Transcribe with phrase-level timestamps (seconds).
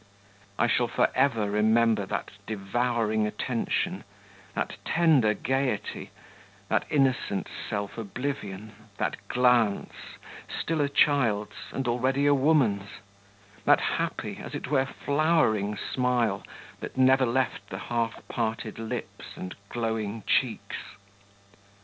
[0.57, 4.03] I shall for ever remember that devouring attention,
[4.55, 6.09] that tender gaiety,
[6.69, 9.93] that innocent self oblivion, that glance,
[10.49, 12.89] still a child's and already a woman's,
[13.65, 16.41] that happy, as it were flowering smile
[16.79, 20.77] that never left the half parted lips and glowing cheeks....